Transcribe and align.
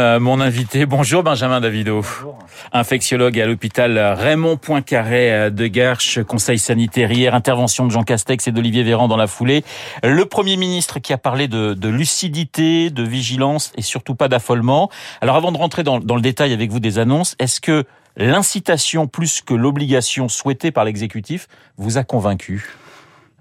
Euh, 0.00 0.20
mon 0.20 0.40
invité, 0.40 0.86
bonjour 0.86 1.24
Benjamin 1.24 1.60
Davido, 1.60 1.96
bonjour. 1.96 2.38
infectiologue 2.72 3.40
à 3.40 3.46
l'hôpital 3.46 3.98
Raymond 3.98 4.56
Poincaré 4.56 5.32
euh, 5.32 5.50
de 5.50 5.66
Garches, 5.66 6.22
conseil 6.22 6.60
sanitaire 6.60 7.10
hier, 7.10 7.34
intervention 7.34 7.84
de 7.84 7.90
Jean 7.90 8.04
Castex 8.04 8.46
et 8.46 8.52
d'Olivier 8.52 8.84
Véran 8.84 9.08
dans 9.08 9.16
la 9.16 9.26
foulée. 9.26 9.64
Le 10.04 10.24
Premier 10.24 10.56
ministre 10.56 11.00
qui 11.00 11.12
a 11.12 11.18
parlé 11.18 11.48
de, 11.48 11.74
de 11.74 11.88
lucidité, 11.88 12.90
de 12.90 13.02
vigilance 13.02 13.72
et 13.76 13.82
surtout 13.82 14.14
pas 14.14 14.28
d'affolement. 14.28 14.88
Alors 15.20 15.34
avant 15.34 15.50
de 15.50 15.58
rentrer 15.58 15.82
dans, 15.82 15.98
dans 15.98 16.14
le 16.14 16.22
détail 16.22 16.52
avec 16.52 16.70
vous 16.70 16.78
des 16.78 17.00
annonces, 17.00 17.34
est-ce 17.40 17.60
que 17.60 17.84
l'incitation 18.16 19.08
plus 19.08 19.42
que 19.42 19.54
l'obligation 19.54 20.28
souhaitée 20.28 20.70
par 20.70 20.84
l'exécutif 20.84 21.48
vous 21.76 21.98
a 21.98 22.04
convaincu? 22.04 22.68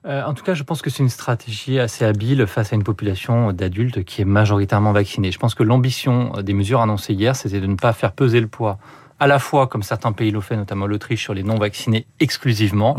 Euh, 0.08 0.24
en 0.24 0.34
tout 0.34 0.44
cas, 0.44 0.54
je 0.54 0.64
pense 0.64 0.82
que 0.82 0.90
c'est 0.90 1.04
une 1.04 1.10
stratégie 1.10 1.80
assez 1.80 2.06
habile 2.06 2.48
face 2.48 2.72
à 2.72 2.76
une 2.76 2.84
population 2.84 3.52
d'adultes 3.52 4.04
qui 4.06 4.22
est 4.22 4.26
majoritairement 4.26 4.94
vaccinée. 4.94 5.32
Je 5.32 5.40
pense 5.40 5.54
que 5.54 5.64
l'ambition 5.64 6.32
des 6.42 6.54
mesures 6.54 6.82
annoncées 6.82 7.14
hier, 7.14 7.36
c'était 7.36 7.60
de 7.60 7.68
ne 7.68 7.76
pas 7.76 7.92
faire 7.94 8.14
peser 8.14 8.40
le 8.40 8.48
poids 8.48 8.78
à 9.20 9.28
la 9.28 9.40
fois, 9.40 9.68
comme 9.68 9.84
certains 9.84 10.12
pays 10.12 10.32
l'ont 10.32 10.42
fait, 10.42 10.56
notamment 10.56 10.86
l'Autriche, 10.86 11.24
sur 11.24 11.34
les 11.34 11.44
non-vaccinés 11.44 12.06
exclusivement. 12.20 12.96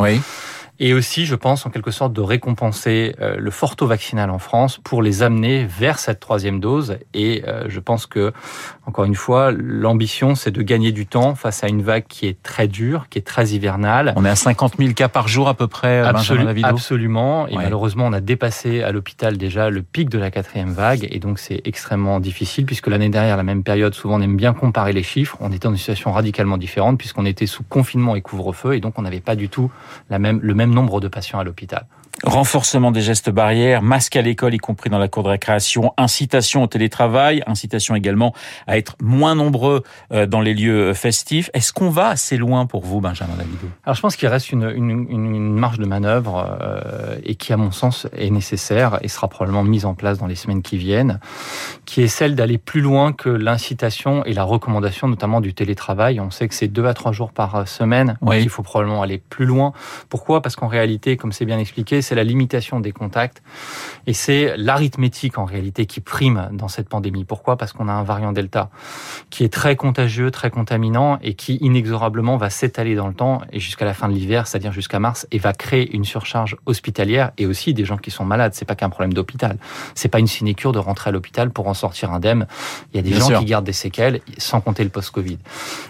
Et 0.81 0.95
aussi, 0.95 1.27
je 1.27 1.35
pense, 1.35 1.67
en 1.67 1.71
quelque 1.71 1.91
sorte, 1.91 2.13
de 2.13 2.21
récompenser 2.21 3.17
euh, 3.21 3.37
le 3.37 3.51
fort 3.51 3.75
taux 3.75 3.89
vaccinal 3.89 4.31
en 4.31 4.39
France 4.39 4.79
pour 4.79 5.03
les 5.03 5.25
amener 5.25 5.65
vers 5.67 5.99
cette 5.99 6.21
troisième 6.21 6.61
dose. 6.61 6.99
Et 7.15 7.43
euh, 7.49 7.65
je 7.69 7.81
pense 7.81 8.07
que, 8.07 8.33
encore 8.87 9.05
une 9.05 9.17
fois, 9.17 9.51
l'ambition, 9.51 10.37
c'est 10.37 10.53
de 10.53 10.63
gagner 10.63 10.93
du 10.93 11.07
temps 11.07 11.35
face 11.35 11.65
à 11.65 11.69
une 11.69 11.83
vague 11.83 12.07
qui 12.09 12.29
est 12.29 12.41
très 12.43 12.69
dure, 12.69 13.09
qui 13.11 13.19
est 13.19 13.27
très 13.27 13.49
hivernale. 13.49 14.13
On 14.15 14.25
est 14.25 14.31
à 14.31 14.37
50 14.37 14.77
000 14.79 14.93
cas 14.93 15.09
par 15.09 15.27
jour 15.27 15.49
à 15.49 15.55
peu 15.55 15.67
près, 15.67 16.01
euh, 16.01 16.07
Absolu 16.07 16.47
Absolument. 16.63 17.49
Et 17.49 17.57
malheureusement, 17.57 18.07
on 18.07 18.13
a 18.13 18.21
dépassé 18.21 18.83
à 18.83 18.93
l'hôpital 18.93 19.37
déjà 19.37 19.71
le 19.71 19.83
pic 19.83 20.09
de 20.09 20.19
la 20.19 20.31
quatrième 20.31 20.73
vague. 20.73 21.09
Et 21.11 21.19
donc, 21.19 21.41
c'est 21.41 21.61
extrêmement 21.65 22.21
difficile 22.21 22.67
puisque 22.67 22.87
l'année 22.87 23.09
dernière, 23.09 23.37
la 23.37 23.43
même 23.43 23.65
période, 23.65 23.95
souvent, 23.95 24.19
on 24.19 24.23
aime 24.23 24.37
bien 24.37 24.55
comparer 24.55 24.93
les 24.93 25.03
chiffres. 25.03 25.37
On 25.41 25.49
était 25.49 25.67
dans 25.67 25.71
une 25.71 25.77
situation 25.77 26.13
radicalement 26.13 26.57
différente 26.57 26.99
puisqu'on 26.99 27.27
était 27.27 27.47
sous 27.47 27.65
confinement 27.65 28.15
et 28.15 28.21
couvre-feu. 28.21 28.75
Et 28.75 28.81
donc, 28.81 28.97
on 28.97 29.03
n'avait 29.03 29.21
pas 29.21 29.35
du 29.35 29.49
tout 29.49 29.73
la 30.09 30.21
même, 30.21 30.39
le 30.41 30.55
même 30.55 30.68
nombre 30.75 31.01
de 31.01 31.09
patients 31.09 31.39
à 31.39 31.45
l'hôpital. 31.45 31.87
Renforcement 32.25 32.91
des 32.91 33.01
gestes 33.01 33.31
barrières, 33.31 33.81
masque 33.81 34.17
à 34.17 34.23
l'école, 34.23 34.53
y 34.53 34.59
compris 34.59 34.91
dans 34.91 34.99
la 34.99 35.07
cour 35.07 35.23
de 35.23 35.29
récréation, 35.29 35.93
incitation 35.97 36.65
au 36.65 36.67
télétravail, 36.67 37.45
incitation 37.47 37.95
également 37.95 38.35
à 38.67 38.77
être 38.77 38.97
moins 39.01 39.37
nombreux 39.37 39.85
euh, 40.13 40.27
dans 40.27 40.41
les 40.41 40.53
lieux 40.53 40.95
festifs. 40.95 41.49
Est-ce 41.55 41.73
qu'on 41.73 41.91
va 41.91 42.09
assez 42.09 42.37
loin 42.37 42.67
pour 42.67 42.85
vous, 42.85 43.01
Benjamin 43.01 43.35
Davidou? 43.37 43.69
Alors 43.85 43.95
je 43.95 44.01
pense 44.01 44.17
qu'il 44.17 44.27
reste 44.27 44.51
une, 44.51 44.69
une, 44.69 45.07
une, 45.09 45.55
marge 45.55 45.79
de 45.79 45.87
manœuvre 45.87 46.59
euh, 46.61 47.17
et 47.23 47.37
qui, 47.37 47.53
à 47.53 47.57
mon 47.57 47.71
sens, 47.71 48.09
est 48.17 48.31
nécessaire 48.31 48.99
et 49.03 49.09
sera 49.09 49.29
probablement 49.29 49.63
mise 49.63 49.85
en 49.85 49.95
place 49.95 50.19
dans 50.19 50.27
les 50.27 50.35
semaines 50.35 50.63
qui 50.63 50.77
viennent, 50.77 51.21
qui 51.85 52.03
est 52.03 52.09
celle 52.09 52.35
d'aller 52.35 52.59
plus 52.59 52.81
loin 52.81 53.13
que 53.13 53.29
l'incitation 53.29 54.25
et 54.25 54.33
la 54.33 54.43
recommandation, 54.43 55.07
notamment 55.07 55.41
du 55.41 55.55
télétravail. 55.55 56.19
On 56.19 56.33
sait 56.33 56.49
que 56.49 56.55
c'est 56.57 56.69
deux 56.69 56.87
à 56.87 56.95
trois 56.95 57.13
jours 57.13 57.31
par 57.31 57.69
semaine, 57.69 58.19
oui. 58.23 58.43
il 58.43 58.49
faut 58.49 58.65
probablement 58.65 59.03
aller 59.03 59.19
plus 59.19 59.47
loin. 59.47 59.73
Pourquoi? 60.09 60.43
Parce 60.43 60.57
qu'en 60.57 60.69
réalité, 60.69 61.17
comme 61.17 61.31
c'est 61.31 61.45
bien 61.45 61.61
expliqué, 61.61 62.03
c'est 62.09 62.15
la 62.15 62.25
limitation 62.25 62.81
des 62.81 62.93
contacts 62.93 63.43
et 64.07 64.15
c'est 64.15 64.57
l'arithmétique 64.57 65.37
en 65.37 65.45
réalité 65.45 65.85
qui 65.85 66.01
prime 66.01 66.49
dans 66.53 66.69
cette 66.69 66.89
pandémie. 66.89 67.25
Pourquoi? 67.25 67.59
Parce 67.59 67.75
qu'on 67.75 67.87
a 67.87 67.93
un 67.93 68.03
variant 68.03 68.33
Delta 68.33 68.71
qui 69.29 69.45
est 69.45 69.53
très 69.53 69.77
contagieux, 69.77 70.31
très 70.31 70.51
contaminant 70.51 71.19
et 71.23 71.35
qui 71.35 71.57
inexorablement 71.57 72.39
va 72.39 72.49
s'étaler 72.49 72.95
dans 72.95 73.09
le 73.09 73.15
temps 73.15 73.43
et 73.53 73.61
jusqu'à 73.61 73.85
la 73.85 73.93
fin 73.93 74.09
de 74.09 74.15
l'hiver, 74.15 74.47
c'est-à-dire 74.47 74.73
jusqu'à 74.73 74.99
mars, 74.99 75.27
et 75.33 75.39
va 75.39 75.53
créer 75.53 75.95
une 75.95 76.05
surcharge 76.05 76.57
hospitalière 76.65 77.33
et 77.37 77.45
aussi 77.45 77.75
des 77.75 77.85
gens 77.85 77.99
qui 77.99 78.11
sont 78.11 78.25
malades. 78.25 78.55
C'est 78.55 78.65
pas 78.65 78.75
qu'un 78.75 78.89
problème 78.89 79.13
d'hôpital. 79.13 79.59
C'est 79.95 80.09
pas 80.09 80.19
une 80.19 80.27
sinécure 80.27 80.73
de 80.73 80.79
rentrer 80.79 81.11
à 81.11 81.13
l'hôpital 81.13 81.51
pour 81.51 81.69
en 81.69 81.75
sortir 81.75 82.11
indemne. 82.11 82.47
Il 82.93 82.97
y 82.97 83.01
a 83.01 83.03
des 83.03 83.11
Bien 83.11 83.19
gens 83.19 83.27
sûr. 83.27 83.39
qui 83.41 83.45
gardent 83.45 83.67
des 83.67 83.75
séquelles, 83.75 84.23
sans 84.39 84.63
compter 84.63 84.83
le 84.83 84.91
post-Covid. 84.91 85.39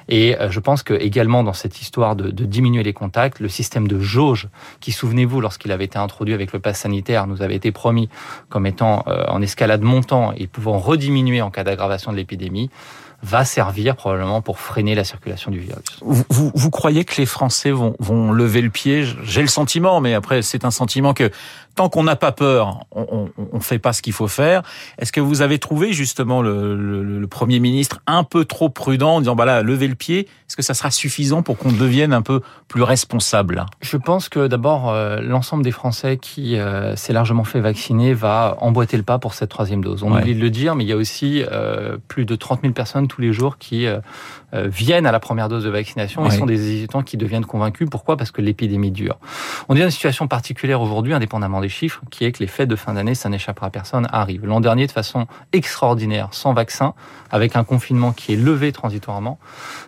Et 0.08 0.36
euh, 0.36 0.50
je 0.50 0.58
pense 0.58 0.82
que 0.82 0.94
également 0.94 1.44
dans 1.44 1.52
cette 1.52 1.80
histoire 1.80 2.16
de, 2.16 2.32
de 2.32 2.44
diminuer 2.44 2.82
les 2.82 2.92
contacts, 2.92 3.38
le 3.38 3.48
système 3.48 3.86
de 3.86 4.00
jauge 4.00 4.48
qui, 4.80 4.90
souvenez-vous, 4.90 5.40
lorsqu'il 5.40 5.70
avait 5.70 5.84
été 5.84 5.98
introduit 6.08 6.34
avec 6.34 6.52
le 6.52 6.58
pass 6.58 6.80
sanitaire, 6.80 7.26
nous 7.26 7.42
avait 7.42 7.56
été 7.56 7.70
promis 7.72 8.08
comme 8.48 8.66
étant 8.66 9.04
euh, 9.06 9.24
en 9.28 9.42
escalade 9.42 9.82
montant 9.82 10.32
et 10.36 10.46
pouvant 10.46 10.78
rediminuer 10.78 11.42
en 11.42 11.50
cas 11.50 11.64
d'aggravation 11.64 12.12
de 12.12 12.16
l'épidémie, 12.16 12.70
va 13.22 13.44
servir 13.44 13.96
probablement 13.96 14.42
pour 14.42 14.58
freiner 14.58 14.94
la 14.94 15.04
circulation 15.04 15.50
du 15.50 15.58
virus. 15.58 15.82
Vous, 16.02 16.24
vous, 16.30 16.52
vous 16.54 16.70
croyez 16.70 17.04
que 17.04 17.16
les 17.16 17.26
Français 17.26 17.72
vont, 17.72 17.96
vont 17.98 18.30
lever 18.30 18.62
le 18.62 18.70
pied? 18.70 19.04
J'ai 19.24 19.42
le 19.42 19.48
sentiment, 19.48 20.00
mais 20.00 20.14
après 20.14 20.40
c'est 20.42 20.64
un 20.64 20.70
sentiment 20.70 21.14
que 21.14 21.30
tant 21.78 21.88
qu'on 21.88 22.02
n'a 22.02 22.16
pas 22.16 22.32
peur, 22.32 22.80
on 22.90 23.28
ne 23.52 23.60
fait 23.60 23.78
pas 23.78 23.92
ce 23.92 24.02
qu'il 24.02 24.12
faut 24.12 24.26
faire. 24.26 24.62
Est-ce 24.98 25.12
que 25.12 25.20
vous 25.20 25.42
avez 25.42 25.60
trouvé 25.60 25.92
justement 25.92 26.42
le, 26.42 26.74
le, 26.74 27.04
le, 27.04 27.26
Premier 27.28 27.60
ministre 27.60 28.00
un 28.08 28.24
peu 28.24 28.44
trop 28.44 28.68
prudent 28.68 29.14
en 29.16 29.20
disant 29.20 29.36
bah 29.36 29.44
là, 29.44 29.62
levez 29.62 29.86
le 29.86 29.94
pied 29.94 30.22
Est-ce 30.48 30.56
que 30.56 30.62
ça 30.62 30.74
sera 30.74 30.90
suffisant 30.90 31.42
pour 31.42 31.56
qu'on 31.56 31.70
devienne 31.70 32.12
un 32.12 32.22
peu 32.22 32.40
plus 32.66 32.82
responsable? 32.82 33.64
Je 33.80 33.96
pense 33.96 34.28
que 34.28 34.48
d'abord, 34.48 34.90
euh, 34.90 35.20
l'ensemble 35.20 35.62
des 35.62 35.70
Français 35.70 36.16
qui 36.16 36.56
euh, 36.56 36.96
s'est 36.96 37.12
largement 37.12 37.44
fait 37.44 37.60
vacciner 37.60 38.12
va 38.12 38.56
emboîter 38.60 38.96
le 38.96 39.04
pas 39.04 39.20
pour 39.20 39.34
cette 39.34 39.50
troisième 39.50 39.84
dose. 39.84 40.02
On 40.02 40.12
Ouais. 40.12 40.22
oublie 40.22 40.34
de 40.34 40.40
le 40.40 40.50
dire, 40.50 40.74
mais 40.74 40.82
il 40.82 40.88
y 40.88 40.92
a 40.92 40.96
aussi 40.96 41.44
euh, 41.52 41.96
plus 42.08 42.24
de 42.24 42.34
30 42.34 42.62
000 42.62 42.72
personnes 42.72 43.06
tous 43.06 43.20
les 43.20 43.32
jours 43.32 43.56
qui 43.58 43.86
viennent 44.52 45.06
à 45.06 45.12
la 45.12 45.20
première 45.20 45.48
dose 45.48 45.64
de 45.64 45.70
vaccination 45.70 46.24
et 46.24 46.28
Ouais. 46.28 46.36
sont 46.36 46.46
des 46.46 46.70
hésitants 46.70 47.02
qui 47.02 47.16
deviennent 47.16 47.44
convaincus. 47.44 47.88
Pourquoi? 47.90 48.16
Parce 48.16 48.30
que 48.30 48.40
l'épidémie 48.40 48.90
dure. 48.90 49.18
On 49.68 49.76
est 49.76 49.80
dans 49.80 49.84
une 49.86 49.90
situation 49.90 50.26
particulière 50.26 50.80
aujourd'hui, 50.80 51.12
indépendamment 51.12 51.60
des 51.60 51.68
chiffres, 51.68 52.00
qui 52.10 52.24
est 52.24 52.32
que 52.32 52.38
les 52.40 52.46
fêtes 52.46 52.68
de 52.68 52.76
fin 52.76 52.94
d'année, 52.94 53.14
ça 53.14 53.28
n'échappera 53.28 53.66
à 53.66 53.70
personne, 53.70 54.06
arrivent. 54.10 54.46
L'an 54.46 54.60
dernier, 54.60 54.86
de 54.86 54.92
façon 54.92 55.26
extraordinaire, 55.52 56.28
sans 56.32 56.54
vaccin, 56.54 56.94
avec 57.30 57.56
un 57.56 57.64
confinement 57.64 58.12
qui 58.12 58.32
est 58.32 58.36
levé 58.36 58.72
transitoirement, 58.72 59.38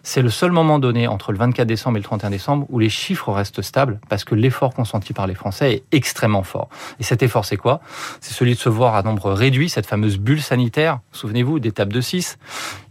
c'est 0.03 0.21
le 0.21 0.29
seul 0.29 0.53
moment 0.53 0.79
donné 0.79 1.09
entre 1.09 1.33
le 1.33 1.39
24 1.39 1.67
décembre 1.67 1.97
et 1.97 2.01
le 2.01 2.05
31 2.05 2.29
décembre 2.31 2.67
où 2.69 2.79
les 2.79 2.91
chiffres 2.91 3.33
restent 3.33 3.63
stables 3.63 3.99
parce 4.11 4.25
que 4.25 4.35
l'effort 4.35 4.75
consenti 4.75 5.15
par 5.15 5.27
les 5.27 5.35
Français 5.35 5.73
est 5.73 5.85
extrêmement 5.93 6.43
fort. 6.43 6.69
Et 6.99 7.03
cet 7.03 7.23
effort, 7.23 7.47
c'est 7.47 7.57
quoi? 7.57 7.81
C'est 8.21 8.35
celui 8.35 8.55
de 8.55 8.59
se 8.59 8.69
voir 8.69 8.95
à 8.95 9.03
nombre 9.03 9.33
réduit, 9.33 9.71
cette 9.71 9.87
fameuse 9.87 10.19
bulle 10.19 10.43
sanitaire, 10.43 11.01
souvenez-vous, 11.13 11.61
tables 11.61 11.93
de 11.93 12.01
6, 12.01 12.39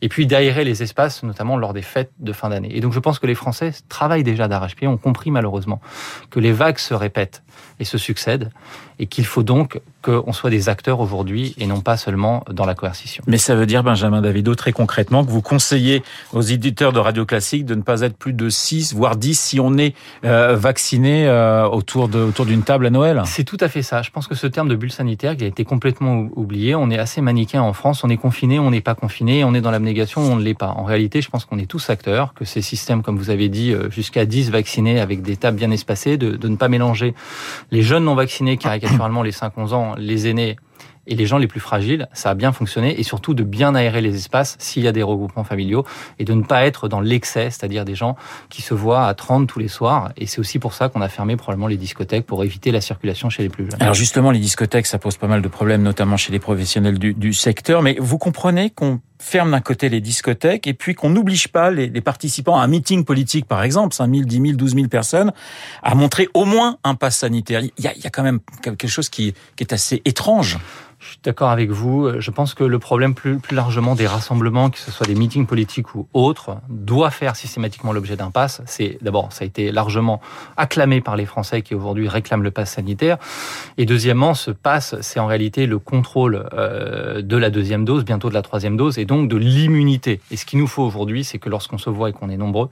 et 0.02 0.10
puis 0.10 0.26
d'aérer 0.26 0.64
les 0.64 0.82
espaces, 0.82 1.22
notamment 1.22 1.58
lors 1.60 1.74
des 1.74 1.82
fêtes 1.82 2.12
de 2.20 2.34
fin 2.34 2.50
d'année. 2.50 2.76
Et 2.76 2.82
donc 2.82 2.94
je 2.94 3.00
pense 3.00 3.20
que 3.20 3.28
les 3.28 3.36
Français 3.36 3.72
travaillent 3.88 4.24
déjà 4.24 4.48
d'arrache-pied, 4.48 4.88
ont 4.88 4.98
compris 4.98 5.32
malheureusement 5.32 5.82
que 6.30 6.40
les 6.40 6.52
vagues 6.52 6.78
se 6.78 6.94
répètent 6.94 7.44
et 7.80 7.86
se 7.86 7.98
succèdent, 7.98 8.52
et 8.98 9.06
qu'il 9.06 9.26
faut 9.26 9.44
donc 9.44 9.80
qu'on 10.02 10.34
soit 10.34 10.50
des 10.50 10.70
acteurs 10.70 11.00
aujourd'hui 11.00 11.54
et 11.58 11.66
non 11.68 11.82
pas 11.82 11.98
seulement 11.98 12.44
dans 12.52 12.66
la 12.66 12.76
coercition. 12.76 13.24
Mais 13.28 13.38
ça 13.38 13.56
veut 13.56 13.66
dire, 13.66 13.84
Benjamin 13.84 14.22
Davido, 14.22 14.56
très 14.56 14.72
concrètement, 14.72 15.26
que 15.26 15.32
vous 15.32 15.42
conseillez 15.42 16.04
aux 16.34 16.42
éditeurs 16.42 16.94
de 16.94 17.00
Radio 17.00 17.26
Classique 17.26 17.66
de 17.66 17.76
ne 17.76 17.82
pas 17.82 18.02
être 18.02 18.16
plus 18.18 18.34
de 18.34 18.50
6, 18.50 18.94
voire 18.94 19.16
10 19.18 19.40
si 19.40 19.60
on 19.60 19.78
est 19.78 19.94
euh, 20.26 20.56
vacciné 20.56 21.28
euh, 21.28 21.68
autour 21.68 22.08
de 22.08 22.20
autour 22.20 22.46
d'une 22.46 22.64
table 22.64 22.86
à 22.86 22.90
Noël? 22.90 23.22
C'est 23.26 23.44
tout 23.44 23.58
à 23.60 23.68
fait 23.68 23.82
ça. 23.82 24.02
Je 24.02 24.10
pense 24.12 24.28
que 24.28 24.36
ce 24.36 24.48
terme 24.48 24.70
de 24.70 24.76
bulle 24.76 24.92
sanitaire 24.92 25.36
qui 25.36 25.44
a 25.44 25.48
été 25.48 25.66
complètement 25.66 26.14
ou- 26.16 26.32
oublié, 26.36 26.76
on 26.76 26.90
est 26.90 26.98
assez 27.00 27.22
manichéen 27.22 27.62
en 27.62 27.74
France. 27.74 28.04
On 28.04 28.10
est 28.10 28.18
confiné, 28.18 28.60
on 28.60 28.72
n'est 28.72 28.82
pas 28.82 28.96
confiné, 28.96 29.44
on 29.44 29.54
est 29.54 29.62
dans 29.62 29.72
l'abnégation, 29.72 30.22
on 30.22 30.36
ne 30.36 30.44
l'est 30.44 30.54
pas. 30.54 30.70
En 30.78 30.84
réalité, 30.84 31.22
je 31.22 31.30
pense 31.30 31.46
qu'on 31.46 31.58
est 31.60 31.66
tous 31.66 31.90
acteurs, 31.90 32.34
que 32.34 32.46
ces 32.46 32.62
systèmes, 32.62 33.02
comme 33.04 33.18
vous 33.18 33.30
avez 33.30 33.50
dit, 33.50 33.74
euh, 33.74 33.90
jusqu'à 33.90 34.26
10 34.26 34.50
vaccinés 34.52 35.00
avec 35.00 35.22
des 35.22 35.36
tables 35.36 35.58
bien 35.58 35.72
espacées, 35.72 36.18
de, 36.18 36.36
de 36.38 36.48
ne 36.48 36.56
pas 36.56 36.68
mélanger 36.70 37.14
les 37.72 37.82
jeunes 37.82 38.04
non 38.06 38.16
vaccinés, 38.16 38.58
caricaturalement 38.58 39.24
les 39.24 39.32
5-11 39.32 39.74
ans, 39.74 39.89
les 39.96 40.28
aînés 40.28 40.58
et 41.10 41.16
les 41.16 41.26
gens 41.26 41.38
les 41.38 41.48
plus 41.48 41.60
fragiles, 41.60 42.08
ça 42.14 42.30
a 42.30 42.36
bien 42.36 42.52
fonctionné 42.52 43.00
et 43.00 43.04
surtout 43.04 43.34
de 43.34 43.44
bien 43.44 43.74
aérer 43.76 44.02
les 44.02 44.16
espaces 44.16 44.56
s'il 44.60 44.84
y 44.84 44.88
a 44.88 44.92
des 44.92 45.04
regroupements 45.04 45.44
familiaux 45.44 45.84
et 46.20 46.26
de 46.26 46.34
ne 46.34 46.44
pas 46.44 46.66
être 46.66 46.88
dans 46.88 47.02
l'excès, 47.02 47.50
c'est-à-dire 47.50 47.84
des 47.84 47.96
gens 47.96 48.16
qui 48.50 48.62
se 48.62 48.74
voient 48.74 49.08
à 49.08 49.14
30 49.16 49.48
tous 49.48 49.60
les 49.60 49.68
soirs 49.68 50.12
et 50.18 50.28
c'est 50.28 50.40
aussi 50.40 50.60
pour 50.60 50.74
ça 50.74 50.88
qu'on 50.88 51.02
a 51.02 51.10
fermé 51.10 51.36
probablement 51.36 51.68
les 51.68 51.78
discothèques 51.78 52.26
pour 52.26 52.44
éviter 52.44 52.72
la 52.72 52.82
circulation 52.82 53.30
chez 53.30 53.44
les 53.44 53.50
plus 53.50 53.66
jeunes. 53.66 53.82
Alors 53.82 53.96
justement, 53.96 54.32
les 54.32 54.40
discothèques, 54.40 54.86
ça 54.86 55.00
pose 55.00 55.18
pas 55.18 55.28
mal 55.28 55.42
de 55.42 55.48
problèmes, 55.48 55.82
notamment 55.82 56.16
chez 56.16 56.32
les 56.32 56.40
professionnels 56.40 57.00
du, 57.00 57.14
du 57.14 57.34
secteur. 57.34 57.82
Mais 57.82 57.98
vous 58.00 58.18
comprenez 58.20 58.70
qu'on 58.70 59.00
ferme 59.20 59.52
d'un 59.52 59.62
côté 59.62 59.90
les 59.90 60.02
discothèques 60.02 60.66
et 60.66 60.74
puis 60.74 60.96
qu'on 60.96 61.10
n'oblige 61.10 61.50
pas 61.50 61.70
les, 61.70 61.90
participants 62.02 62.58
à 62.58 62.64
un 62.64 62.68
meeting 62.68 63.04
politique, 63.04 63.46
par 63.46 63.64
exemple, 63.64 63.94
5 63.94 64.10
000, 64.12 64.26
10 64.26 64.42
000, 64.42 64.54
12 64.54 64.76
000 64.76 64.88
personnes, 64.88 65.32
à 65.84 65.94
montrer 65.94 66.30
au 66.34 66.46
moins 66.46 66.78
un 66.84 66.96
pass 66.96 67.18
sanitaire. 67.18 67.62
Il 67.62 67.84
y 67.84 67.88
a, 67.88 68.10
quand 68.10 68.24
même 68.24 68.40
quelque 68.64 68.88
chose 68.88 69.10
qui 69.10 69.34
est 69.60 69.74
assez 69.74 70.02
étrange. 70.06 70.58
Je 71.00 71.12
suis 71.12 71.20
d'accord 71.24 71.50
avec 71.50 71.70
vous. 71.70 72.20
Je 72.20 72.30
pense 72.30 72.54
que 72.54 72.66
le 72.66 72.78
problème 72.78 73.16
plus, 73.16 73.38
plus 73.40 73.56
largement 73.56 73.96
des 73.96 74.06
rassemblements, 74.06 74.70
que 74.70 74.78
ce 74.78 74.92
soit 74.92 75.08
des 75.08 75.16
meetings 75.16 75.46
politiques 75.46 75.96
ou 75.96 76.10
autres, 76.14 76.58
doit 76.68 77.10
faire 77.10 77.38
systématiquement 77.38 77.94
l'objet 77.94 78.18
d'un 78.18 78.32
pass. 78.32 78.62
C'est 78.66 78.98
d'abord, 79.02 79.32
ça 79.32 79.46
a 79.46 79.48
été 79.48 79.72
largement 79.72 80.20
acclamé 80.58 81.00
par 81.00 81.16
les 81.16 81.26
Français 81.26 81.62
qui 81.62 81.74
aujourd'hui 81.74 82.10
réclament 82.10 82.44
le 82.44 82.52
pass 82.52 82.74
sanitaire. 82.74 83.18
Et 83.78 83.86
deuxièmement, 83.86 84.34
ce 84.34 84.52
pass, 84.52 84.96
c'est 85.00 85.22
en 85.22 85.26
réalité 85.26 85.68
le 85.68 85.80
contrôle 85.80 86.50
euh, 86.52 87.22
de 87.22 87.38
la 87.38 87.50
deuxième 87.50 87.86
dose, 87.86 88.04
bientôt 88.04 88.28
de 88.28 88.34
la 88.34 88.42
troisième 88.42 88.76
dose, 88.76 88.98
et 88.98 89.06
donc 89.06 89.30
de 89.30 89.38
l'immunité. 89.38 90.20
Et 90.32 90.36
ce 90.36 90.46
qu'il 90.46 90.60
nous 90.60 90.68
faut 90.68 90.84
aujourd'hui, 90.84 91.24
c'est 91.24 91.40
que 91.40 91.48
lorsqu'on 91.48 91.78
se 91.78 91.90
voit 91.90 92.10
et 92.10 92.14
qu'on 92.14 92.30
est 92.30 92.38
nombreux, 92.38 92.68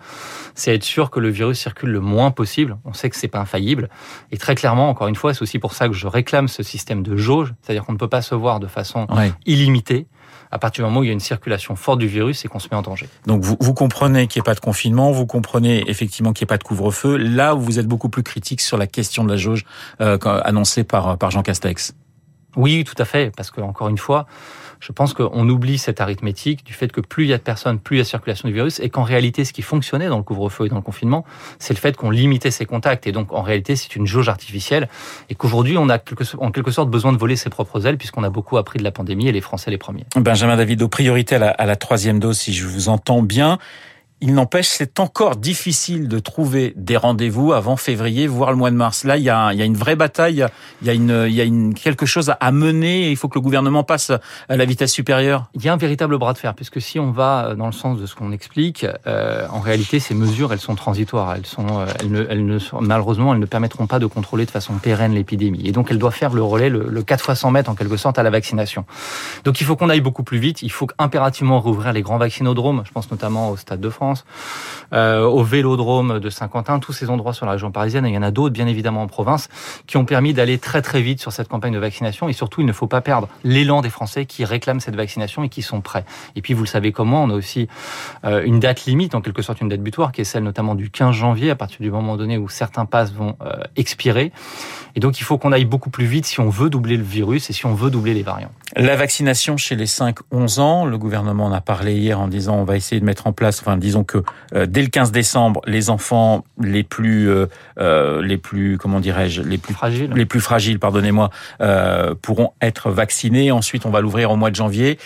c'est 0.54 0.76
être 0.76 0.84
sûr 0.84 1.12
que 1.12 1.22
le 1.22 1.30
virus 1.30 1.60
circule 1.60 1.92
le 1.92 2.02
moins 2.02 2.32
possible. 2.32 2.78
On 2.84 2.92
sait 2.92 3.10
que 3.10 3.16
c'est 3.16 3.30
pas 3.30 3.40
infaillible. 3.40 3.88
Et 4.34 4.38
très 4.38 4.56
clairement, 4.56 4.90
encore 4.90 5.08
une 5.08 5.16
fois, 5.16 5.34
c'est 5.34 5.44
aussi 5.44 5.60
pour 5.60 5.74
ça 5.74 5.88
que 5.88 5.94
je 5.94 6.08
réclame 6.08 6.50
ce 6.50 6.62
système 6.62 7.04
de 7.04 7.16
jauge, 7.16 7.54
c'est-à-dire 7.62 7.86
qu'on 7.86 7.94
ne 7.94 7.98
peut 7.98 8.10
pas 8.10 8.17
se 8.22 8.36
voir 8.36 8.60
de 8.60 8.68
façon 8.68 9.08
illimitée 9.46 10.08
à 10.52 10.60
partir 10.60 10.84
du 10.84 10.90
moment 10.90 11.02
où 11.02 11.04
il 11.04 11.08
y 11.08 11.10
a 11.10 11.14
une 11.14 11.19
circulation 11.19 11.75
forte 11.75 12.00
du 12.00 12.08
virus 12.08 12.46
et 12.46 12.48
qu'on 12.48 12.60
se 12.60 12.68
met 12.72 12.78
en 12.78 12.81
danger. 12.81 13.10
Donc 13.25 13.44
vous, 13.44 13.58
vous 13.60 13.74
comprenez 13.74 14.28
qu'il 14.28 14.40
n'y 14.40 14.44
ait 14.44 14.50
pas 14.50 14.56
de 14.56 14.60
confinement, 14.60 15.12
vous 15.12 15.25
comprenez 15.25 15.90
effectivement 15.90 16.31
qu'il 16.31 16.46
n'y 16.46 16.48
ait 16.48 16.54
pas 16.54 16.58
de 16.58 16.64
couvre-feu. 16.64 17.18
Là 17.18 17.56
où 17.56 17.60
vous 17.60 17.80
êtes 17.80 17.88
beaucoup 17.88 18.10
plus 18.10 18.24
critique 18.24 18.62
sur 18.62 18.78
la 18.78 18.88
question 18.88 19.24
de 19.24 19.30
la 19.30 19.38
jauge 19.38 19.66
euh, 20.02 20.18
annoncée 20.44 20.84
par, 20.84 21.18
par 21.18 21.31
Jean 21.31 21.44
Castex. 21.44 21.96
Oui, 22.56 22.84
tout 22.86 22.96
à 22.98 23.06
fait, 23.06 23.31
parce 23.36 23.52
que 23.52 23.62
encore 23.62 23.90
une 23.90 23.98
fois, 23.98 24.25
je 24.80 24.92
pense 24.92 25.14
qu'on 25.14 25.50
oublie 25.50 25.78
cette 25.78 26.02
arithmétique 26.02 26.66
du 26.66 26.74
fait 26.74 26.92
que 26.92 27.02
plus 27.02 27.26
il 27.26 27.30
y 27.30 27.34
a 27.34 27.38
de 27.38 27.44
personnes, 27.44 27.80
plus 27.80 27.98
il 27.98 28.00
y 28.00 28.02
a 28.02 28.06
circulation 28.06 28.48
du 28.48 28.54
virus, 28.54 28.80
et 28.80 28.90
qu'en 28.90 29.04
réalité, 29.04 29.46
ce 29.46 29.54
qui 29.54 29.62
fonctionnait 29.62 30.08
dans 30.08 30.18
le 30.18 30.24
couvre-feu 30.24 30.66
et 30.66 30.70
dans 30.70 30.76
le 30.76 30.82
confinement, 30.82 31.26
c'est 31.60 31.74
le 31.74 31.80
fait 31.80 31.96
qu'on 31.96 32.10
limitait 32.10 32.52
ses 32.52 32.66
contacts. 32.66 33.08
Et 33.08 33.12
donc, 33.12 33.34
en 33.34 33.42
réalité, 33.42 33.76
c'est 33.76 33.96
une 33.96 34.06
jauge 34.06 34.30
artificielle, 34.30 34.90
et 35.30 35.36
qu'aujourd'hui, 35.36 35.78
on 35.78 35.90
a 35.90 35.98
en 36.38 36.52
quelque 36.52 36.72
sorte 36.72 36.90
besoin 36.90 37.14
de 37.14 37.18
voler 37.18 37.36
ses 37.36 37.50
propres 37.50 37.86
ailes, 37.86 37.98
puisqu'on 37.98 38.24
a 38.24 38.30
beaucoup 38.30 38.58
appris 38.58 38.80
de 38.80 38.84
la 38.84 38.92
pandémie, 38.92 39.28
et 39.28 39.32
les 39.32 39.42
Français 39.42 39.72
les 39.72 39.78
premiers. 39.78 40.06
Benjamin 40.16 40.56
David, 40.56 40.82
aux 40.82 40.90
priorités 40.90 41.36
à 41.36 41.40
la, 41.40 41.50
à 41.50 41.66
la 41.66 41.76
troisième 41.76 42.20
dose, 42.20 42.38
si 42.38 42.54
je 42.54 42.66
vous 42.66 42.90
entends 42.90 43.22
bien. 43.22 43.58
Il 44.19 44.34
n'empêche, 44.34 44.68
c'est 44.68 45.00
encore 45.00 45.36
difficile 45.36 46.08
de 46.08 46.18
trouver 46.18 46.74
des 46.75 46.98
rendez-vous 46.98 47.54
avant 47.54 47.78
février, 47.78 48.25
voire 48.25 48.50
le 48.50 48.58
mois 48.58 48.72
de 48.72 48.75
mars. 48.75 49.04
Là, 49.04 49.18
il 49.18 49.24
y 49.24 49.30
a, 49.30 49.54
il 49.54 49.60
y 49.60 49.62
a 49.62 49.66
une 49.66 49.78
vraie 49.78 49.96
bataille, 49.96 50.44
il 50.81 50.88
y 50.88 50.90
a, 50.90 50.94
une, 50.96 51.25
il 51.28 51.36
y 51.36 51.40
a 51.40 51.44
une, 51.44 51.75
quelque 51.75 52.08
chose 52.08 52.34
à 52.40 52.52
mener 52.52 53.12
il 53.12 53.16
faut 53.16 53.28
que 53.28 53.36
le 53.38 53.44
gouvernement 53.44 53.84
passe 53.84 54.12
à 54.50 54.58
la 54.58 54.66
vitesse 54.66 54.92
supérieure. 54.92 55.52
Il 55.54 55.64
y 55.64 55.69
a 55.69 55.74
un 55.74 55.78
véritable 55.78 56.18
bras 56.18 56.34
de 56.34 56.40
fer, 56.40 56.56
puisque 56.56 56.81
si 56.81 56.98
on 56.98 57.12
va 57.12 57.54
dans 57.54 57.68
le 57.68 57.72
sens 57.72 58.00
de 58.00 58.08
ce 58.08 58.16
qu'on 58.16 58.31
explique, 58.31 58.88
euh, 59.06 59.46
en 59.52 59.60
réalité, 59.60 60.00
ces 60.00 60.16
mesures, 60.16 60.52
elles 60.52 60.60
sont 60.60 60.74
transitoires. 60.74 61.36
Elles 61.36 61.46
sont, 61.46 61.68
euh, 61.80 61.86
elles 62.00 62.12
ne, 62.12 62.25
elles 62.28 62.44
ne, 62.44 62.58
malheureusement, 62.81 63.36
elles 63.36 63.40
ne 63.40 63.46
permettront 63.46 63.86
pas 63.86 64.00
de 64.00 64.08
contrôler 64.08 64.48
de 64.48 64.52
façon 64.52 64.74
pérenne 64.80 65.14
l'épidémie. 65.14 65.62
Et 65.66 65.72
donc, 65.72 65.92
elles 65.92 66.00
doivent 66.00 66.16
faire 66.16 66.34
le 66.34 66.42
relais, 66.42 66.69
le, 66.69 66.88
le 66.90 67.04
4 67.04 67.24
fois 67.24 67.36
100 67.36 67.52
mètres, 67.52 67.69
en 67.69 67.75
quelque 67.75 67.98
sorte, 67.98 68.18
à 68.18 68.24
la 68.24 68.31
vaccination. 68.31 68.84
Donc, 69.44 69.62
il 69.62 69.64
faut 69.66 69.75
qu'on 69.75 69.90
aille 69.90 70.02
beaucoup 70.02 70.24
plus 70.24 70.40
vite. 70.40 70.64
Il 70.64 70.72
faut 70.72 70.88
impérativement 70.98 71.62
rouvrir 71.62 71.94
les 71.94 72.02
grands 72.02 72.18
vaccinodromes. 72.18 72.81
Je 72.84 72.92
pense 72.92 73.12
notamment 73.12 73.52
au 73.52 73.58
Stade 73.58 73.80
de 73.80 73.90
France 73.90 74.06
euh, 74.94 75.24
au 75.24 75.44
Vélodrome 75.44 76.19
de 76.19 76.30
Saint-Quentin, 76.30 76.80
tous 76.80 76.94
ces 76.94 77.09
endroits 77.09 77.33
sur 77.33 77.45
la 77.45 77.54
région 77.54 77.71
parisienne. 77.71 78.06
Et 78.06 78.09
il 78.09 78.15
y 78.15 78.18
en 78.18 78.24
a 78.24 78.31
d'autres, 78.31 78.54
bien 78.54 78.68
évidemment, 78.68 79.01
en 79.01 79.07
province, 79.07 79.50
qui 79.86 79.98
ont 79.98 80.06
permis 80.06 80.33
d'aller 80.33 80.57
très 80.57 80.81
très 80.81 81.01
vite 81.01 81.19
sur 81.19 81.31
cette 81.31 81.48
campagne 81.48 81.74
de 81.74 81.80
vaccination. 81.80 82.30
Et 82.30 82.33
surtout, 82.33 82.62
il 82.62 82.68
ne 82.68 82.74
faut 82.74 82.88
pas 82.88 83.01
perdre 83.01 83.27
l'élan 83.44 83.81
des 83.81 83.89
Français 83.89 84.25
qui 84.25 84.45
réclament 84.45 84.80
cette 84.80 84.95
vaccination 84.95 85.44
et 85.44 85.50
qui 85.50 85.62
sont 85.62 85.81
prêts. 85.81 86.06
Et 86.36 86.42
puis, 86.42 86.54
vous 86.54 86.63
le 86.63 86.68
savez 86.68 86.92
comment, 86.92 87.24
on 87.24 87.30
a 87.30 87.33
aussi 87.33 87.68
euh, 88.24 88.44
une 88.44 88.59
date 88.59 88.86
limite, 88.86 89.15
en 89.15 89.21
quelque 89.21 89.42
sorte 89.42 89.62
une 89.62 89.69
date 89.69 89.81
butoir, 89.81 90.12
qui 90.12 90.21
est 90.21 90.25
celle 90.25 90.44
notamment 90.44 90.75
du 90.75 90.89
15 90.89 91.13
janvier, 91.13 91.50
à 91.50 91.56
partir 91.56 91.80
du 91.81 91.92
moment 91.92 92.15
donné 92.18 92.38
où 92.38 92.50
certains 92.50 92.86
passes 92.86 93.12
vont 93.12 93.36
euh, 93.42 93.63
expirer. 93.75 94.31
Et 94.95 95.00
donc, 95.00 95.19
il 95.19 95.24
faut 95.24 95.38
qu'on 95.38 95.51
aille 95.51 95.65
beaucoup 95.65 95.89
plus 95.89 96.06
vite 96.06 96.25
si 96.25 96.39
on 96.39 96.50
veut 96.50 96.69
doubler 96.69 96.98
le 96.98 97.04
virus 97.04 97.50
et 97.50 97.54
si 97.54 97.65
on 97.65 97.74
veut 97.74 97.89
doubler 97.89 98.13
les 98.13 98.24
variants. 98.24 98.51
La 98.75 98.95
vaccination 98.95 99.57
chez 99.57 99.75
les 99.75 99.86
5-11 99.86 100.59
ans, 100.59 100.86
le 100.86 100.98
gouvernement 100.98 101.45
en 101.45 101.51
a 101.51 101.62
parlé 101.62 101.95
hier 101.95 102.19
en 102.19 102.27
disant 102.27 102.56
on 102.56 102.63
va 102.63 102.75
essayer 102.75 103.00
de 103.00 103.06
mettre 103.06 103.27
en 103.27 103.33
place, 103.33 103.59
enfin 103.62 103.77
disons 103.77 103.97
que 104.04 104.24
euh, 104.54 104.66
dès 104.66 104.82
le 104.82 104.88
15 104.88 105.12
décembre, 105.12 105.62
les 105.66 105.90
enfants 105.90 106.44
les 106.62 106.84
plus, 106.84 107.30
euh, 107.30 107.48
euh, 107.80 108.22
les 108.22 108.38
plus, 108.38 108.78
comment 108.78 109.00
dirais-je, 109.00 109.42
les 109.42 109.58
plus 109.58 109.74
fragiles, 109.74 110.12
les 110.14 110.26
plus 110.26 110.40
fragiles, 110.40 110.80
pardonnez-moi, 110.80 111.30
pourront 112.22 112.54
être 112.62 112.92
vaccinés. 112.92 113.52
Ensuite, 113.52 113.86
on 113.86 113.90
va 113.90 114.02
l'ouvrir 114.02 114.32
au 114.32 114.36
mois 114.36 114.50
de 114.50 114.56
janvier. 114.56 114.98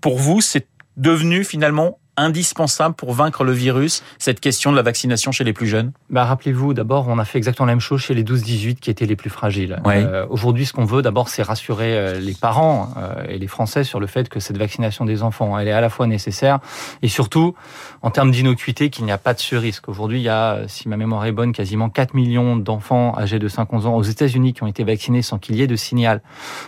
Pour 0.00 0.18
vous, 0.18 0.40
c'est 0.40 0.66
devenu 0.96 1.44
finalement 1.44 1.98
indispensable 2.16 2.94
pour 2.94 3.12
vaincre 3.12 3.44
le 3.44 3.52
virus, 3.52 4.02
cette 4.18 4.40
question 4.40 4.70
de 4.70 4.76
la 4.76 4.82
vaccination 4.82 5.32
chez 5.32 5.44
les 5.44 5.52
plus 5.52 5.66
jeunes? 5.66 5.92
Bah, 6.10 6.24
Rappelez-vous, 6.24 6.74
d'abord, 6.74 7.06
on 7.08 7.18
a 7.18 7.24
fait 7.24 7.38
exactement 7.38 7.66
la 7.66 7.72
même 7.72 7.80
chose 7.80 8.00
chez 8.00 8.14
les 8.14 8.24
12-18 8.24 8.76
qui 8.76 8.90
étaient 8.90 9.06
les 9.06 9.16
plus 9.16 9.30
fragiles. 9.30 9.80
Euh, 9.86 10.26
Aujourd'hui, 10.30 10.66
ce 10.66 10.72
qu'on 10.72 10.84
veut 10.84 11.02
d'abord, 11.02 11.28
c'est 11.28 11.42
rassurer 11.42 11.96
euh, 11.96 12.20
les 12.20 12.34
parents 12.34 12.90
euh, 12.96 13.24
et 13.28 13.38
les 13.38 13.46
Français 13.46 13.84
sur 13.84 14.00
le 14.00 14.06
fait 14.06 14.28
que 14.28 14.40
cette 14.40 14.58
vaccination 14.58 15.04
des 15.04 15.22
enfants, 15.22 15.58
elle 15.58 15.68
est 15.68 15.72
à 15.72 15.80
la 15.80 15.90
fois 15.90 16.06
nécessaire 16.06 16.58
et 17.02 17.08
surtout, 17.08 17.54
en 18.02 18.10
termes 18.10 18.30
d'innocuité, 18.30 18.90
qu'il 18.90 19.04
n'y 19.04 19.12
a 19.12 19.18
pas 19.18 19.34
de 19.34 19.40
ce-risque. 19.40 19.88
Aujourd'hui, 19.88 20.18
il 20.18 20.24
y 20.24 20.28
a, 20.28 20.60
si 20.68 20.88
ma 20.88 20.96
mémoire 20.96 21.24
est 21.26 21.32
bonne, 21.32 21.52
quasiment 21.52 21.88
4 21.88 22.14
millions 22.14 22.56
d'enfants 22.56 23.14
âgés 23.16 23.38
de 23.38 23.48
5-11 23.48 23.86
ans 23.86 23.94
aux 23.94 24.02
États-Unis 24.02 24.52
qui 24.52 24.62
ont 24.62 24.66
été 24.66 24.84
vaccinés 24.84 25.22
sans 25.22 25.38
qu'il 25.38 25.56
y 25.56 25.62
ait 25.62 25.66
de 25.66 25.76
signal 25.76 26.22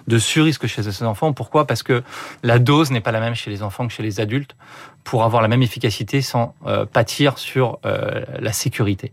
de 0.07 0.19
sur-risque 0.19 0.67
chez 0.67 0.83
ces 0.83 1.03
enfants. 1.05 1.33
Pourquoi? 1.33 1.67
Parce 1.67 1.83
que 1.83 2.03
la 2.43 2.59
dose 2.59 2.91
n'est 2.91 3.01
pas 3.01 3.13
la 3.13 3.21
même 3.21 3.35
chez 3.35 3.51
les 3.51 3.63
enfants 3.63 3.87
que 3.87 3.93
chez 3.93 4.03
les 4.03 4.21
adultes 4.21 4.57
pour 5.05 5.25
avoir 5.25 5.38
la 5.41 5.49
même 5.49 5.63
efficacité 5.63 6.23
sans 6.23 6.55
euh, 6.67 6.85
pâtir 6.87 7.39
sur 7.39 7.79
euh, 7.85 8.23
la 8.39 8.53
sécurité. 8.53 9.13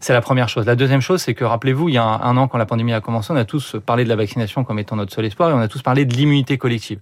C'est 0.00 0.12
la 0.12 0.20
première 0.20 0.48
chose. 0.48 0.66
La 0.66 0.76
deuxième 0.76 1.00
chose, 1.00 1.22
c'est 1.22 1.34
que 1.34 1.44
rappelez-vous, 1.44 1.88
il 1.88 1.94
y 1.94 1.98
a 1.98 2.04
un, 2.04 2.36
an, 2.36 2.48
quand 2.48 2.58
la 2.58 2.66
pandémie 2.66 2.92
a 2.92 3.00
commencé, 3.00 3.32
on 3.32 3.36
a 3.36 3.44
tous 3.44 3.76
parlé 3.84 4.04
de 4.04 4.08
la 4.08 4.16
vaccination 4.16 4.64
comme 4.64 4.78
étant 4.78 4.96
notre 4.96 5.12
seul 5.12 5.24
espoir 5.24 5.50
et 5.50 5.52
on 5.52 5.60
a 5.60 5.68
tous 5.68 5.82
parlé 5.82 6.04
de 6.04 6.14
l'immunité 6.14 6.58
collective. 6.58 6.98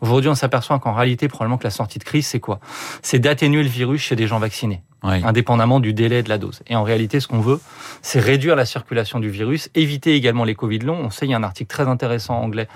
Aujourd'hui, 0.00 0.30
on 0.30 0.34
s'aperçoit 0.34 0.78
qu'en 0.78 0.92
réalité, 0.92 1.28
probablement 1.28 1.58
que 1.58 1.64
la 1.64 1.70
sortie 1.70 1.98
de 1.98 2.04
crise, 2.04 2.26
c'est 2.26 2.40
quoi? 2.40 2.60
C'est 3.02 3.18
d'atténuer 3.18 3.62
le 3.62 3.68
virus 3.68 4.02
chez 4.02 4.16
des 4.16 4.26
gens 4.26 4.38
vaccinés 4.38 4.82
indépendamment 5.02 5.80
du 5.80 5.92
délai 5.92 6.22
de 6.22 6.28
la 6.28 6.38
dose. 6.38 6.60
Et 6.66 6.76
en 6.76 6.82
réalité, 6.82 7.20
ce 7.20 7.28
qu'on 7.28 7.40
veut, 7.40 7.60
c'est 8.02 8.20
réduire 8.20 8.56
la 8.56 8.64
circulation 8.64 9.20
du 9.20 9.28
virus, 9.28 9.68
éviter 9.74 10.14
également 10.14 10.44
les 10.44 10.54
Covid 10.54 10.80
longs. 10.80 11.00
On 11.04 11.10
sait, 11.10 11.26
il 11.26 11.30
y 11.30 11.34
a 11.34 11.36
un 11.36 11.42
article 11.42 11.70
très 11.70 11.88
intéressant 11.88 12.40
anglais 12.40 12.68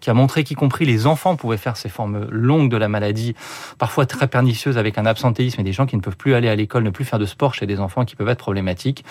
qui 0.00 0.10
a 0.10 0.14
montré 0.14 0.44
qu'y 0.44 0.54
compris 0.54 0.84
les 0.84 1.06
enfants 1.06 1.36
pouvaient 1.36 1.56
faire 1.56 1.76
ces 1.76 1.88
formes 1.88 2.26
longues 2.30 2.70
de 2.70 2.76
la 2.76 2.88
maladie, 2.88 3.34
parfois 3.78 4.06
très 4.06 4.28
pernicieuses 4.28 4.78
avec 4.78 4.98
un 4.98 5.06
absentéisme 5.06 5.60
et 5.60 5.64
des 5.64 5.72
gens 5.72 5.86
qui 5.86 5.96
ne 5.96 6.00
peuvent 6.00 6.16
plus 6.16 6.34
aller 6.34 6.48
à 6.48 6.54
l'école, 6.54 6.82
ne 6.82 6.90
plus 6.90 7.04
faire 7.04 7.18
de 7.18 7.26
sport 7.26 7.54
chez 7.54 7.66
des 7.66 7.80
enfants 7.80 8.04
qui 8.04 8.16
peuvent 8.16 8.28
être 8.28 8.38
problématiques. 8.38 9.04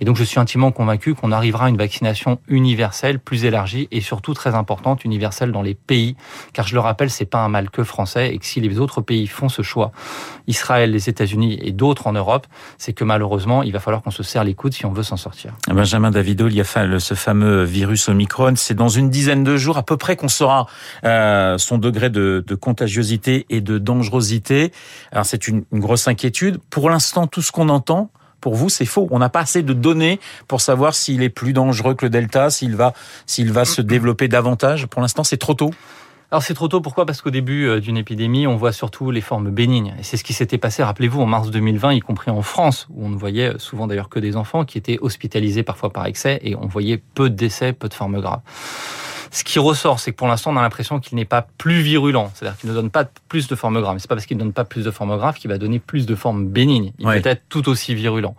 Et 0.00 0.04
donc, 0.04 0.16
je 0.16 0.24
suis 0.24 0.40
intimement 0.40 0.70
convaincu 0.70 1.14
qu'on 1.14 1.32
arrivera 1.32 1.66
à 1.66 1.68
une 1.68 1.76
vaccination 1.76 2.38
universelle, 2.48 3.18
plus 3.18 3.44
élargie 3.44 3.88
et 3.90 4.00
surtout 4.00 4.34
très 4.34 4.54
importante, 4.54 5.04
universelle 5.04 5.52
dans 5.52 5.62
les 5.62 5.74
pays. 5.74 6.16
Car 6.52 6.66
je 6.66 6.74
le 6.74 6.80
rappelle, 6.80 7.10
c'est 7.10 7.24
pas 7.24 7.38
un 7.38 7.48
mal 7.48 7.70
que 7.70 7.84
français 7.84 8.34
et 8.34 8.38
que 8.38 8.46
si 8.46 8.60
les 8.60 8.78
autres 8.78 9.00
pays 9.00 9.26
font 9.26 9.48
ce 9.48 9.62
choix, 9.62 9.92
Israël, 10.46 10.90
les 10.90 11.08
États-Unis 11.08 11.58
et 11.62 11.72
d'autres 11.72 12.06
en 12.06 12.14
Europe, 12.18 12.46
c'est 12.76 12.92
que 12.92 13.04
malheureusement, 13.04 13.62
il 13.62 13.72
va 13.72 13.80
falloir 13.80 14.02
qu'on 14.02 14.10
se 14.10 14.22
serre 14.22 14.44
les 14.44 14.54
coudes 14.54 14.74
si 14.74 14.86
on 14.86 14.92
veut 14.92 15.02
s'en 15.02 15.16
sortir. 15.16 15.52
Benjamin 15.68 16.10
Davido, 16.10 16.48
il 16.48 16.54
y 16.54 16.60
a 16.60 16.64
ce 16.64 17.14
fameux 17.14 17.64
virus 17.64 18.08
Omicron. 18.08 18.54
C'est 18.56 18.74
dans 18.74 18.88
une 18.88 19.10
dizaine 19.10 19.44
de 19.44 19.56
jours 19.56 19.78
à 19.78 19.82
peu 19.82 19.96
près 19.96 20.16
qu'on 20.16 20.28
saura 20.28 20.66
euh, 21.04 21.58
son 21.58 21.78
degré 21.78 22.10
de, 22.10 22.44
contagiosité 22.60 23.46
et 23.50 23.60
de 23.60 23.78
dangerosité. 23.78 24.72
Alors 25.12 25.26
c'est 25.26 25.48
une, 25.48 25.64
une 25.72 25.80
grosse 25.80 26.08
inquiétude. 26.08 26.58
Pour 26.70 26.90
l'instant, 26.90 27.26
tout 27.26 27.42
ce 27.42 27.52
qu'on 27.52 27.68
entend, 27.68 28.10
pour 28.40 28.54
vous, 28.54 28.68
c'est 28.68 28.86
faux. 28.86 29.08
On 29.10 29.18
n'a 29.18 29.28
pas 29.28 29.40
assez 29.40 29.62
de 29.62 29.72
données 29.72 30.20
pour 30.46 30.60
savoir 30.60 30.94
s'il 30.94 31.22
est 31.22 31.28
plus 31.28 31.52
dangereux 31.52 31.94
que 31.94 32.06
le 32.06 32.10
Delta, 32.10 32.50
s'il 32.50 32.76
va, 32.76 32.92
s'il 33.26 33.52
va 33.52 33.64
se 33.64 33.82
développer 33.82 34.28
davantage. 34.28 34.86
Pour 34.86 35.02
l'instant, 35.02 35.24
c'est 35.24 35.38
trop 35.38 35.54
tôt. 35.54 35.70
Alors 36.30 36.42
c'est 36.42 36.52
trop 36.52 36.68
tôt, 36.68 36.82
pourquoi? 36.82 37.06
Parce 37.06 37.22
qu'au 37.22 37.30
début 37.30 37.66
euh, 37.66 37.80
d'une 37.80 37.96
épidémie, 37.96 38.46
on 38.46 38.56
voit 38.56 38.72
surtout 38.72 39.10
les 39.10 39.22
formes 39.22 39.50
bénignes. 39.50 39.94
Et 39.98 40.02
c'est 40.02 40.18
ce 40.18 40.24
qui 40.24 40.34
s'était 40.34 40.58
passé, 40.58 40.82
rappelez-vous, 40.82 41.22
en 41.22 41.26
mars 41.26 41.50
2020, 41.50 41.94
y 41.94 42.00
compris 42.00 42.30
en 42.30 42.42
France, 42.42 42.86
où 42.90 43.06
on 43.06 43.08
ne 43.08 43.16
voyait 43.16 43.54
souvent 43.58 43.86
d'ailleurs 43.86 44.10
que 44.10 44.20
des 44.20 44.36
enfants 44.36 44.66
qui 44.66 44.76
étaient 44.76 44.98
hospitalisés 45.00 45.62
parfois 45.62 45.90
par 45.90 46.04
excès, 46.04 46.38
et 46.42 46.54
on 46.54 46.66
voyait 46.66 46.98
peu 46.98 47.30
de 47.30 47.34
décès, 47.34 47.72
peu 47.72 47.88
de 47.88 47.94
formes 47.94 48.20
graves. 48.20 48.40
Ce 49.30 49.42
qui 49.42 49.58
ressort, 49.58 50.00
c'est 50.00 50.12
que 50.12 50.16
pour 50.16 50.28
l'instant, 50.28 50.52
on 50.52 50.56
a 50.58 50.62
l'impression 50.62 51.00
qu'il 51.00 51.16
n'est 51.16 51.24
pas 51.24 51.46
plus 51.56 51.80
virulent. 51.80 52.30
C'est-à-dire 52.34 52.58
qu'il 52.58 52.68
ne 52.68 52.74
donne 52.74 52.90
pas 52.90 53.04
plus 53.28 53.46
de 53.46 53.54
formes 53.54 53.80
graves. 53.80 53.94
Mais 53.94 54.00
c'est 54.00 54.08
pas 54.08 54.14
parce 54.14 54.26
qu'il 54.26 54.36
ne 54.36 54.42
donne 54.42 54.52
pas 54.52 54.64
plus 54.64 54.84
de 54.84 54.90
formes 54.90 55.16
graves 55.16 55.36
qu'il 55.36 55.50
va 55.50 55.58
donner 55.58 55.78
plus 55.78 56.06
de 56.06 56.14
formes 56.14 56.46
bénignes. 56.46 56.92
Il 56.98 57.06
peut 57.06 57.22
être 57.24 57.42
tout 57.48 57.68
aussi 57.68 57.94
virulent. 57.94 58.34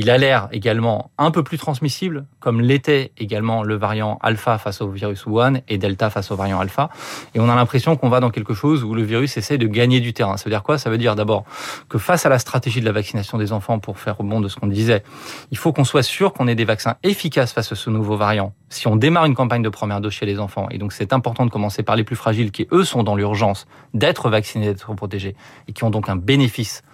Il 0.00 0.10
a 0.10 0.16
l'air 0.16 0.46
également 0.52 1.10
un 1.18 1.32
peu 1.32 1.42
plus 1.42 1.58
transmissible, 1.58 2.24
comme 2.38 2.60
l'était 2.60 3.10
également 3.18 3.64
le 3.64 3.74
variant 3.74 4.16
alpha 4.22 4.56
face 4.56 4.80
au 4.80 4.88
virus 4.88 5.26
Wuhan 5.26 5.54
et 5.66 5.76
delta 5.76 6.08
face 6.08 6.30
au 6.30 6.36
variant 6.36 6.60
alpha. 6.60 6.88
Et 7.34 7.40
on 7.40 7.48
a 7.48 7.56
l'impression 7.56 7.96
qu'on 7.96 8.08
va 8.08 8.20
dans 8.20 8.30
quelque 8.30 8.54
chose 8.54 8.84
où 8.84 8.94
le 8.94 9.02
virus 9.02 9.36
essaie 9.36 9.58
de 9.58 9.66
gagner 9.66 9.98
du 9.98 10.12
terrain. 10.12 10.36
Ça 10.36 10.44
veut 10.44 10.52
dire 10.52 10.62
quoi? 10.62 10.78
Ça 10.78 10.88
veut 10.88 10.98
dire 10.98 11.16
d'abord 11.16 11.46
que 11.88 11.98
face 11.98 12.24
à 12.24 12.28
la 12.28 12.38
stratégie 12.38 12.78
de 12.78 12.84
la 12.84 12.92
vaccination 12.92 13.38
des 13.38 13.50
enfants, 13.50 13.80
pour 13.80 13.98
faire 13.98 14.16
rebond 14.16 14.40
de 14.40 14.46
ce 14.46 14.54
qu'on 14.54 14.68
disait, 14.68 15.02
il 15.50 15.58
faut 15.58 15.72
qu'on 15.72 15.82
soit 15.82 16.04
sûr 16.04 16.32
qu'on 16.32 16.46
ait 16.46 16.54
des 16.54 16.64
vaccins 16.64 16.94
efficaces 17.02 17.52
face 17.52 17.72
à 17.72 17.74
ce 17.74 17.90
nouveau 17.90 18.16
variant. 18.16 18.52
Si 18.68 18.86
on 18.86 18.94
démarre 18.94 19.24
une 19.24 19.34
campagne 19.34 19.62
de 19.62 19.68
première 19.68 20.00
dose 20.00 20.12
chez 20.12 20.26
les 20.26 20.38
enfants, 20.38 20.68
et 20.70 20.78
donc 20.78 20.92
c'est 20.92 21.12
important 21.12 21.44
de 21.44 21.50
commencer 21.50 21.82
par 21.82 21.96
les 21.96 22.04
plus 22.04 22.14
fragiles 22.14 22.52
qui, 22.52 22.68
eux, 22.70 22.84
sont 22.84 23.02
dans 23.02 23.16
l'urgence 23.16 23.66
d'être 23.94 24.30
vaccinés, 24.30 24.66
d'être 24.66 24.94
protégés, 24.94 25.34
et 25.66 25.72
qui 25.72 25.82
ont 25.82 25.90
donc 25.90 26.08
un 26.08 26.14
bénéfice 26.14 26.84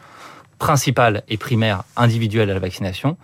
principale 0.58 1.22
et 1.28 1.36
primaire 1.36 1.84
individuelle 1.96 2.50
à 2.50 2.54
la 2.54 2.60
vaccination. 2.60 3.16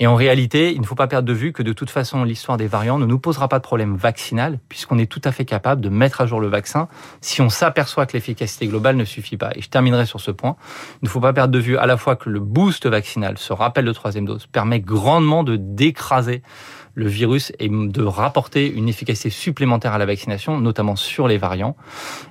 Et 0.00 0.08
en 0.08 0.16
réalité, 0.16 0.72
il 0.72 0.80
ne 0.80 0.86
faut 0.86 0.96
pas 0.96 1.06
perdre 1.06 1.28
de 1.28 1.32
vue 1.32 1.52
que 1.52 1.62
de 1.62 1.72
toute 1.72 1.90
façon, 1.90 2.24
l'histoire 2.24 2.56
des 2.56 2.66
variants 2.66 2.98
ne 2.98 3.06
nous 3.06 3.20
posera 3.20 3.48
pas 3.48 3.58
de 3.58 3.62
problème 3.62 3.94
vaccinal, 3.94 4.58
puisqu'on 4.68 4.98
est 4.98 5.06
tout 5.06 5.20
à 5.24 5.30
fait 5.30 5.44
capable 5.44 5.80
de 5.80 5.88
mettre 5.88 6.20
à 6.20 6.26
jour 6.26 6.40
le 6.40 6.48
vaccin 6.48 6.88
si 7.20 7.40
on 7.40 7.48
s'aperçoit 7.48 8.04
que 8.06 8.14
l'efficacité 8.14 8.66
globale 8.66 8.96
ne 8.96 9.04
suffit 9.04 9.36
pas. 9.36 9.52
Et 9.54 9.62
je 9.62 9.68
terminerai 9.68 10.06
sur 10.06 10.20
ce 10.20 10.32
point. 10.32 10.56
Il 11.02 11.04
ne 11.04 11.08
faut 11.08 11.20
pas 11.20 11.32
perdre 11.32 11.52
de 11.52 11.60
vue 11.60 11.78
à 11.78 11.86
la 11.86 11.96
fois 11.96 12.16
que 12.16 12.28
le 12.28 12.40
boost 12.40 12.86
vaccinal, 12.86 13.38
ce 13.38 13.52
rappel 13.52 13.84
de 13.84 13.92
troisième 13.92 14.24
dose, 14.24 14.46
permet 14.46 14.80
grandement 14.80 15.44
de 15.44 15.56
d'écraser 15.56 16.42
le 16.94 17.08
virus 17.08 17.52
et 17.58 17.68
de 17.68 18.02
rapporter 18.02 18.70
une 18.70 18.88
efficacité 18.88 19.30
supplémentaire 19.30 19.92
à 19.92 19.98
la 19.98 20.06
vaccination, 20.06 20.60
notamment 20.60 20.96
sur 20.96 21.28
les 21.28 21.38
variants. 21.38 21.76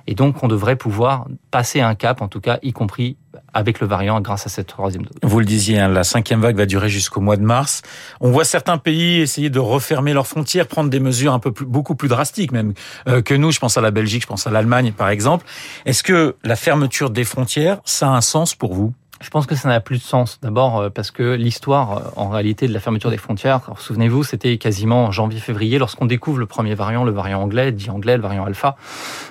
Et 0.06 0.14
donc, 0.14 0.42
on 0.42 0.48
devrait 0.48 0.76
pouvoir 0.76 1.26
passer 1.50 1.80
un 1.80 1.94
cap, 1.94 2.22
en 2.22 2.28
tout 2.28 2.40
cas, 2.40 2.58
y 2.62 2.72
compris 2.72 3.16
avec 3.52 3.80
le 3.80 3.86
variant 3.86 4.20
grâce 4.20 4.46
à 4.46 4.48
cette 4.48 4.66
troisième 4.66 5.02
dose. 5.02 5.12
Vous 5.22 5.38
le 5.38 5.44
disiez, 5.44 5.78
hein, 5.78 5.88
la 5.88 6.04
cinquième 6.04 6.40
vague 6.40 6.56
va 6.56 6.66
durer 6.66 6.88
jusqu'au 6.88 7.20
mois 7.20 7.36
de 7.36 7.42
mars. 7.42 7.82
On 8.20 8.30
voit 8.30 8.44
certains 8.44 8.78
pays 8.78 9.20
essayer 9.20 9.50
de 9.50 9.58
refermer 9.58 10.12
leurs 10.12 10.26
frontières, 10.26 10.66
prendre 10.66 10.90
des 10.90 11.00
mesures 11.00 11.32
un 11.32 11.38
peu 11.38 11.52
plus, 11.52 11.66
beaucoup 11.66 11.94
plus 11.94 12.08
drastiques 12.08 12.52
même 12.52 12.74
euh, 13.08 13.22
que 13.22 13.34
nous. 13.34 13.50
Je 13.50 13.60
pense 13.60 13.76
à 13.76 13.80
la 13.80 13.90
Belgique, 13.90 14.22
je 14.22 14.26
pense 14.26 14.46
à 14.46 14.50
l'Allemagne 14.50 14.92
par 14.92 15.08
exemple. 15.08 15.46
Est-ce 15.86 16.02
que 16.02 16.36
la 16.44 16.56
fermeture 16.56 17.10
des 17.10 17.24
frontières, 17.24 17.80
ça 17.84 18.08
a 18.08 18.10
un 18.10 18.20
sens 18.20 18.54
pour 18.54 18.74
vous? 18.74 18.92
Je 19.20 19.30
pense 19.30 19.46
que 19.46 19.54
ça 19.54 19.68
n'a 19.68 19.80
plus 19.80 19.98
de 19.98 20.02
sens. 20.02 20.38
D'abord 20.42 20.78
euh, 20.78 20.90
parce 20.90 21.10
que 21.10 21.34
l'histoire, 21.34 21.98
euh, 21.98 22.00
en 22.16 22.28
réalité, 22.28 22.66
de 22.66 22.72
la 22.72 22.80
fermeture 22.80 23.10
des 23.10 23.16
frontières, 23.16 23.60
souvenez-vous, 23.78 24.24
c'était 24.24 24.58
quasiment 24.58 25.10
janvier-février 25.10 25.78
lorsqu'on 25.78 26.06
découvre 26.06 26.38
le 26.38 26.46
premier 26.46 26.74
variant, 26.74 27.04
le 27.04 27.12
variant 27.12 27.42
anglais, 27.42 27.72
dit 27.72 27.90
anglais, 27.90 28.16
le 28.16 28.22
variant 28.22 28.44
alpha, 28.44 28.76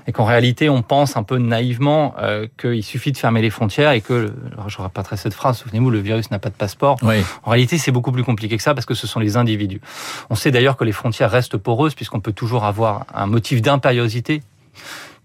et 0.07 0.11
qu'en 0.11 0.25
réalité, 0.25 0.69
on 0.69 0.81
pense 0.81 1.17
un 1.17 1.23
peu 1.23 1.37
naïvement 1.37 2.15
euh, 2.19 2.47
qu'il 2.57 2.83
suffit 2.83 3.11
de 3.11 3.17
fermer 3.17 3.41
les 3.41 3.49
frontières 3.49 3.91
et 3.91 4.01
que, 4.01 4.33
alors 4.53 4.69
je 4.69 4.81
répéterai 4.81 5.17
cette 5.17 5.33
phrase, 5.33 5.57
souvenez-vous, 5.59 5.89
le 5.89 5.99
virus 5.99 6.31
n'a 6.31 6.39
pas 6.39 6.49
de 6.49 6.55
passeport. 6.55 6.97
Oui. 7.03 7.23
En 7.43 7.51
réalité, 7.51 7.77
c'est 7.77 7.91
beaucoup 7.91 8.11
plus 8.11 8.23
compliqué 8.23 8.57
que 8.57 8.63
ça 8.63 8.73
parce 8.73 8.85
que 8.85 8.93
ce 8.93 9.07
sont 9.07 9.19
les 9.19 9.37
individus. 9.37 9.81
On 10.29 10.35
sait 10.35 10.51
d'ailleurs 10.51 10.77
que 10.77 10.83
les 10.83 10.91
frontières 10.91 11.31
restent 11.31 11.57
poreuses 11.57 11.95
puisqu'on 11.95 12.19
peut 12.19 12.33
toujours 12.33 12.65
avoir 12.65 13.05
un 13.13 13.27
motif 13.27 13.61
d'impériosité 13.61 14.41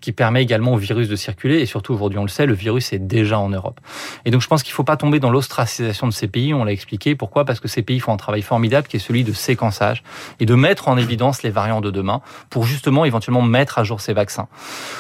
qui 0.01 0.13
permet 0.13 0.43
également 0.43 0.75
au 0.75 0.77
virus 0.77 1.09
de 1.09 1.17
circuler. 1.17 1.61
Et 1.61 1.67
surtout, 1.67 1.93
aujourd'hui, 1.95 2.19
on 2.19 2.23
le 2.23 2.29
sait, 2.29 2.47
le 2.47 2.55
virus 2.55 2.93
est 2.93 2.99
déjà 2.99 3.39
en 3.39 3.49
Europe. 3.49 3.81
Et 4.25 4.31
donc, 4.31 4.41
je 4.41 4.47
pense 4.47 4.63
qu'il 4.63 4.73
ne 4.73 4.77
faut 4.77 4.85
pas 4.85 4.97
tomber 4.97 5.21
dans 5.21 5.31
l'ostracisation 5.31 6.07
de 6.07 6.13
ces 6.13 6.29
pays. 6.29 6.55
On 6.55 6.65
l'a 6.65 6.73
expliqué. 6.73 7.15
Pourquoi? 7.15 7.45
Parce 7.45 7.61
que 7.61 7.69
ces 7.69 7.83
pays 7.83 8.01
font 8.01 8.13
un 8.13 8.17
travail 8.17 8.43
formidable 8.43 8.87
qui 8.87 8.97
est 8.97 9.01
celui 9.01 9.25
de 9.25 9.33
séquençage 9.33 10.03
et 10.41 10.47
de 10.47 10.55
mettre 10.55 10.89
en 10.89 10.97
évidence 10.97 11.43
les 11.43 11.51
variants 11.51 11.81
de 11.81 11.91
demain 11.91 12.21
pour 12.51 12.65
justement 12.65 13.05
éventuellement 13.05 13.43
mettre 13.43 13.79
à 13.79 13.85
jour 13.85 14.01
ces 14.01 14.13
vaccins. 14.13 14.49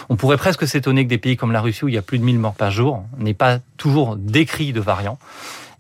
On 0.08 0.16
pourrait 0.16 0.36
presque 0.36 0.66
s'étonner 0.66 1.04
que 1.04 1.10
des 1.10 1.18
pays 1.18 1.36
comme 1.36 1.52
la 1.52 1.60
Russie, 1.60 1.84
où 1.84 1.88
il 1.88 1.94
y 1.94 1.98
a 1.98 2.02
plus 2.02 2.18
de 2.18 2.24
1000 2.24 2.38
morts 2.38 2.54
par 2.54 2.70
jour, 2.70 3.04
n'aient 3.18 3.34
pas 3.34 3.58
toujours 3.76 4.16
décrit 4.16 4.72
de 4.72 4.80
variants. 4.80 5.18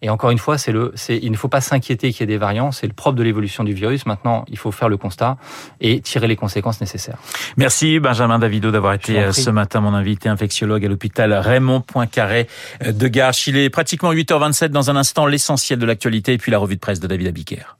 Et 0.02 0.10
encore 0.10 0.30
une 0.30 0.38
fois, 0.38 0.58
c'est 0.58 0.72
le, 0.72 0.92
c'est, 0.94 1.16
il 1.16 1.30
ne 1.30 1.36
faut 1.36 1.48
pas 1.48 1.60
s'inquiéter 1.60 2.12
qu'il 2.12 2.20
y 2.20 2.24
ait 2.24 2.26
des 2.26 2.38
variants. 2.38 2.72
C'est 2.72 2.86
le 2.86 2.92
propre 2.92 3.16
de 3.16 3.22
l'évolution 3.22 3.64
du 3.64 3.72
virus. 3.72 4.06
Maintenant, 4.06 4.44
il 4.48 4.58
faut 4.58 4.70
faire 4.70 4.88
le 4.88 4.96
constat 4.96 5.36
et 5.80 6.00
tirer 6.00 6.26
les 6.26 6.36
conséquences 6.36 6.80
nécessaires. 6.80 7.18
Merci 7.56 7.98
Benjamin 7.98 8.38
Davido 8.38 8.70
d'avoir 8.70 8.94
été 8.94 9.18
euh, 9.18 9.32
ce 9.32 9.50
matin 9.50 9.80
mon 9.80 9.94
invité 9.94 10.28
infectiologue 10.28 10.84
à 10.84 10.88
l'hôpital 10.88 11.32
Raymond 11.32 11.80
Poincaré 11.80 12.46
de 12.84 13.08
Garches. 13.08 13.46
Il 13.46 13.56
est 13.56 13.70
pratiquement 13.70 14.12
8h27 14.12 14.68
dans 14.68 14.90
un 14.90 14.96
instant 14.96 15.26
l'essentiel 15.26 15.78
de 15.78 15.86
l'actualité 15.86 16.34
et 16.34 16.38
puis 16.38 16.52
la 16.52 16.58
revue 16.58 16.76
de 16.76 16.80
presse 16.80 17.00
de 17.00 17.06
David 17.06 17.28
Abiker. 17.28 17.77